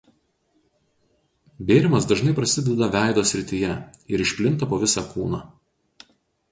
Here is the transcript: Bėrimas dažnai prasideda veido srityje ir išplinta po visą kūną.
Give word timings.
Bėrimas 1.67 2.07
dažnai 2.13 2.33
prasideda 2.41 2.91
veido 2.97 3.27
srityje 3.33 3.77
ir 4.15 4.27
išplinta 4.27 4.71
po 4.75 4.83
visą 4.87 5.07
kūną. 5.15 5.49